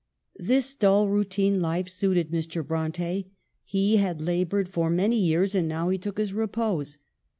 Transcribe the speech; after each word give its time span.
This 0.39 0.73
dull 0.73 1.09
routine 1.09 1.61
life 1.61 1.87
suited 1.87 2.31
Mr. 2.31 2.65
Bronte. 2.65 3.29
He 3.63 3.97
had 3.97 4.19
labored 4.19 4.67
for 4.67 4.89
many 4.89 5.19
years 5.19 5.53
and 5.53 5.67
now 5.67 5.89
he 5.89 5.99
took 5.99 6.17
his 6.17 6.33
repose. 6.33 6.97